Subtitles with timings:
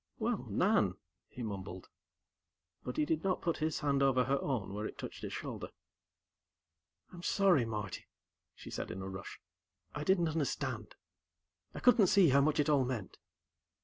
[0.17, 0.95] "Well, Nan!"
[1.27, 1.87] he mumbled.
[2.83, 5.69] But he did not put his hand over her own where it touched his shoulder.
[7.13, 8.07] "I'm sorry, Marty,"
[8.55, 9.39] she said in a rush.
[9.93, 10.95] "I didn't understand.
[11.75, 13.19] I couldn't see how much it all meant."